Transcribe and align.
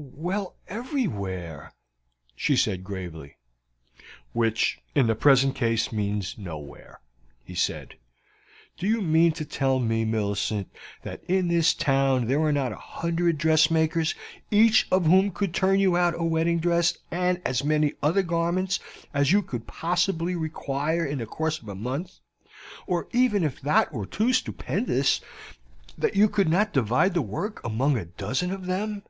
"Well, 0.00 0.54
everywhere," 0.68 1.72
she 2.36 2.54
said 2.54 2.84
gravely. 2.84 3.36
"Which 4.32 4.78
in 4.94 5.08
the 5.08 5.16
present 5.16 5.56
case 5.56 5.90
means 5.90 6.38
nowhere," 6.38 7.00
he 7.42 7.56
said. 7.56 7.96
"Do 8.76 8.86
you 8.86 9.02
mean 9.02 9.32
to 9.32 9.44
tell 9.44 9.80
me, 9.80 10.04
Millicent, 10.04 10.68
that 11.02 11.24
in 11.24 11.48
this 11.48 11.74
town 11.74 12.28
there 12.28 12.40
are 12.42 12.52
not 12.52 12.70
a 12.70 12.76
hundred 12.76 13.38
dressmakers, 13.38 14.14
each 14.52 14.86
of 14.92 15.06
whom 15.06 15.32
could 15.32 15.52
turn 15.52 15.80
you 15.80 15.96
out 15.96 16.14
a 16.16 16.22
wedding 16.24 16.60
dress 16.60 16.98
and 17.10 17.42
as 17.44 17.64
many 17.64 17.94
other 18.00 18.22
garments 18.22 18.78
as 19.12 19.32
you 19.32 19.42
can 19.42 19.62
possibly 19.62 20.36
require 20.36 21.04
in 21.04 21.18
the 21.18 21.26
course 21.26 21.60
of 21.60 21.68
a 21.68 21.74
month, 21.74 22.20
or 22.86 23.08
even 23.12 23.42
if 23.42 23.60
that 23.62 23.88
effort 23.88 23.92
were 23.92 24.06
too 24.06 24.32
stupendous, 24.32 25.20
that 25.96 26.14
you 26.14 26.28
could 26.28 26.48
not 26.48 26.72
divide 26.72 27.14
the 27.14 27.22
work 27.22 27.60
among 27.64 27.96
a 27.98 28.04
dozen 28.04 28.52
of 28.52 28.66
them?" 28.66 29.02